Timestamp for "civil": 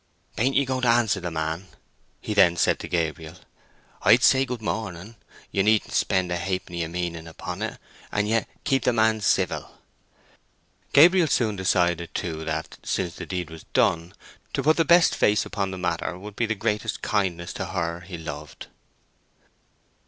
9.21-9.77